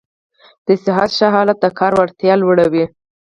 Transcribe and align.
د 0.67 0.69
صحت 0.83 1.09
ښه 1.17 1.27
حالت 1.35 1.57
د 1.61 1.65
کار 1.79 1.91
وړتیا 1.95 2.33
لوړوي. 2.41 2.85